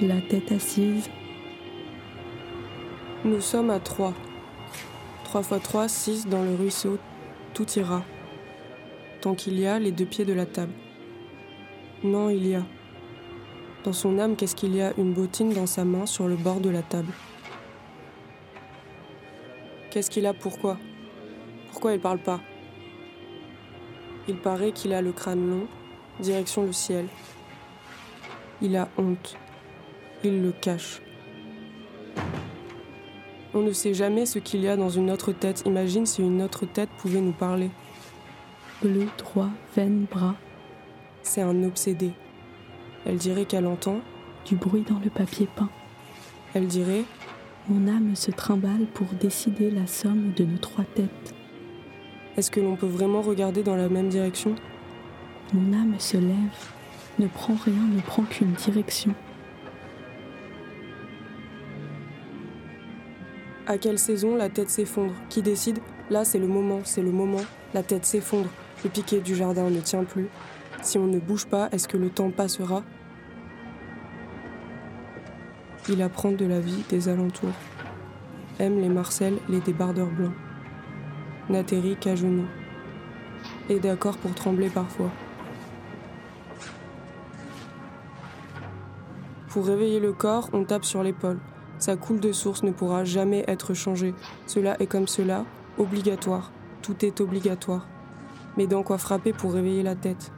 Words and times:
La 0.00 0.20
tête 0.20 0.50
assise. 0.50 1.08
Nous 3.24 3.40
sommes 3.40 3.70
à 3.70 3.78
trois. 3.78 4.12
Trois 5.24 5.42
fois 5.42 5.60
trois, 5.60 5.88
six 5.88 6.26
dans 6.26 6.42
le 6.42 6.54
ruisseau, 6.54 6.98
tout 7.54 7.66
ira. 7.78 8.02
Tant 9.20 9.34
qu'il 9.34 9.58
y 9.58 9.66
a 9.66 9.78
les 9.78 9.92
deux 9.92 10.04
pieds 10.04 10.24
de 10.24 10.32
la 10.32 10.46
table. 10.46 10.72
Non, 12.02 12.28
il 12.28 12.46
y 12.46 12.54
a. 12.54 12.62
Dans 13.84 13.92
son 13.92 14.18
âme, 14.18 14.36
qu'est-ce 14.36 14.56
qu'il 14.56 14.74
y 14.74 14.82
a 14.82 14.92
Une 14.98 15.12
bottine 15.12 15.52
dans 15.52 15.66
sa 15.66 15.84
main 15.84 16.06
sur 16.06 16.26
le 16.26 16.36
bord 16.36 16.60
de 16.60 16.70
la 16.70 16.82
table? 16.82 17.12
Qu'est-ce 19.90 20.10
qu'il 20.10 20.26
a 20.26 20.34
Pourquoi? 20.34 20.76
Pourquoi 21.70 21.94
il 21.94 22.00
parle 22.00 22.18
pas? 22.18 22.40
Il 24.26 24.36
paraît 24.36 24.72
qu'il 24.72 24.92
a 24.92 25.02
le 25.02 25.12
crâne 25.12 25.48
long, 25.48 25.66
direction 26.18 26.64
le 26.64 26.72
ciel. 26.72 27.06
Il 28.60 28.76
a 28.76 28.88
honte 28.98 29.36
il 30.24 30.42
le 30.42 30.52
cache. 30.52 31.00
On 33.52 33.60
ne 33.60 33.72
sait 33.72 33.94
jamais 33.94 34.26
ce 34.26 34.38
qu'il 34.38 34.60
y 34.62 34.68
a 34.68 34.76
dans 34.76 34.88
une 34.88 35.10
autre 35.10 35.32
tête. 35.32 35.62
Imagine 35.66 36.06
si 36.06 36.22
une 36.22 36.42
autre 36.42 36.66
tête 36.66 36.88
pouvait 36.98 37.20
nous 37.20 37.32
parler. 37.32 37.70
Bleu, 38.82 39.06
droit, 39.18 39.50
veine, 39.76 40.06
bras. 40.10 40.34
C'est 41.22 41.42
un 41.42 41.62
obsédé. 41.62 42.12
Elle 43.06 43.16
dirait 43.16 43.44
qu'elle 43.44 43.66
entend. 43.66 44.00
Du 44.44 44.56
bruit 44.56 44.84
dans 44.86 44.98
le 44.98 45.10
papier 45.10 45.48
peint. 45.54 45.70
Elle 46.54 46.66
dirait. 46.66 47.04
Mon 47.68 47.88
âme 47.88 48.14
se 48.14 48.30
trimballe 48.30 48.86
pour 48.92 49.06
décider 49.20 49.70
la 49.70 49.86
somme 49.86 50.32
de 50.36 50.44
nos 50.44 50.58
trois 50.58 50.84
têtes. 50.84 51.34
Est-ce 52.36 52.50
que 52.50 52.60
l'on 52.60 52.76
peut 52.76 52.86
vraiment 52.86 53.22
regarder 53.22 53.62
dans 53.62 53.76
la 53.76 53.88
même 53.88 54.08
direction? 54.08 54.54
Mon 55.54 55.72
âme 55.72 55.94
se 55.98 56.18
lève, 56.18 56.72
ne 57.18 57.26
prend 57.26 57.54
rien, 57.54 57.80
ne 57.94 58.00
prend 58.00 58.24
qu'une 58.24 58.52
direction. 58.52 59.14
À 63.66 63.78
quelle 63.78 63.98
saison 63.98 64.36
la 64.36 64.50
tête 64.50 64.68
s'effondre? 64.68 65.14
Qui 65.30 65.40
décide? 65.40 65.78
Là, 66.10 66.26
c'est 66.26 66.38
le 66.38 66.46
moment, 66.46 66.80
c'est 66.84 67.00
le 67.00 67.10
moment. 67.10 67.40
La 67.72 67.82
tête 67.82 68.04
s'effondre. 68.04 68.50
Le 68.84 68.90
piquet 68.90 69.20
du 69.20 69.34
jardin 69.34 69.70
ne 69.70 69.80
tient 69.80 70.04
plus. 70.04 70.28
Si 70.82 70.98
on 70.98 71.06
ne 71.06 71.18
bouge 71.18 71.46
pas, 71.46 71.70
est-ce 71.72 71.88
que 71.88 71.96
le 71.96 72.10
temps 72.10 72.30
passera? 72.30 72.82
Il 75.88 76.02
apprend 76.02 76.32
de 76.32 76.44
la 76.44 76.60
vie 76.60 76.84
des 76.90 77.08
alentours. 77.08 77.54
Aime 78.58 78.80
les 78.80 78.90
Marcel, 78.90 79.38
les 79.48 79.60
débardeurs 79.60 80.10
blancs. 80.10 80.34
N'atterrit 81.48 81.96
qu'à 81.96 82.16
genoux. 82.16 82.46
Et 83.70 83.78
d'accord 83.78 84.18
pour 84.18 84.34
trembler 84.34 84.68
parfois. 84.68 85.10
Pour 89.48 89.66
réveiller 89.66 90.00
le 90.00 90.12
corps, 90.12 90.50
on 90.52 90.64
tape 90.64 90.84
sur 90.84 91.02
l'épaule. 91.02 91.38
Sa 91.78 91.96
coule 91.96 92.20
de 92.20 92.32
source 92.32 92.62
ne 92.62 92.70
pourra 92.70 93.04
jamais 93.04 93.44
être 93.48 93.74
changée. 93.74 94.14
Cela 94.46 94.80
est 94.80 94.86
comme 94.86 95.08
cela, 95.08 95.44
obligatoire. 95.78 96.50
Tout 96.82 97.04
est 97.04 97.20
obligatoire. 97.20 97.86
Mais 98.56 98.66
dans 98.66 98.82
quoi 98.82 98.98
frapper 98.98 99.32
pour 99.32 99.52
réveiller 99.52 99.82
la 99.82 99.94
tête? 99.94 100.32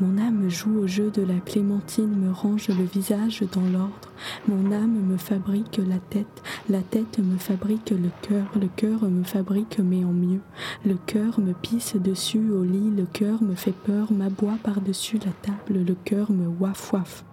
Mon 0.00 0.18
âme 0.18 0.48
joue 0.48 0.80
au 0.80 0.86
jeu 0.88 1.12
de 1.12 1.22
la 1.22 1.38
clémentine, 1.38 2.16
me 2.16 2.32
range 2.32 2.66
le 2.66 2.82
visage 2.82 3.44
dans 3.52 3.62
l'ordre. 3.62 4.10
Mon 4.48 4.72
âme 4.72 5.00
me 5.06 5.16
fabrique 5.16 5.80
la 5.88 5.98
tête, 5.98 6.42
la 6.68 6.80
tête 6.80 7.20
me 7.20 7.38
fabrique 7.38 7.90
le 7.90 8.10
cœur, 8.22 8.46
le 8.60 8.66
cœur 8.66 9.04
me 9.04 9.22
fabrique 9.22 9.78
mais 9.78 10.02
en 10.04 10.12
mieux. 10.12 10.40
Le 10.84 10.96
cœur 11.06 11.38
me 11.38 11.52
pisse 11.52 11.94
dessus 11.94 12.50
au 12.50 12.64
lit, 12.64 12.90
le 12.90 13.06
cœur 13.06 13.40
me 13.44 13.54
fait 13.54 13.70
peur, 13.70 14.12
m'aboie 14.12 14.58
par-dessus 14.64 15.18
la 15.18 15.32
table, 15.42 15.84
le 15.86 15.94
cœur 16.04 16.32
me 16.32 16.48
waf 16.48 16.92
waf. 16.92 17.24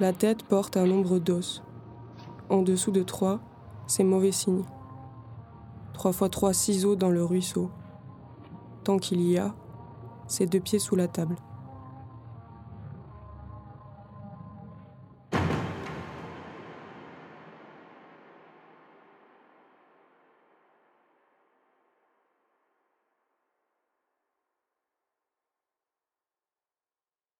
La 0.00 0.12
tête 0.12 0.44
porte 0.44 0.76
un 0.76 0.86
nombre 0.86 1.18
d'os. 1.18 1.60
En 2.50 2.62
dessous 2.62 2.92
de 2.92 3.02
trois, 3.02 3.40
c'est 3.88 4.04
mauvais 4.04 4.30
signe. 4.30 4.62
Trois 5.92 6.12
fois 6.12 6.28
trois 6.28 6.52
ciseaux 6.52 6.94
dans 6.94 7.10
le 7.10 7.24
ruisseau. 7.24 7.68
Tant 8.84 8.98
qu'il 8.98 9.20
y 9.20 9.38
a, 9.38 9.56
c'est 10.28 10.46
deux 10.46 10.60
pieds 10.60 10.78
sous 10.78 10.94
la 10.94 11.08
table. 11.08 11.34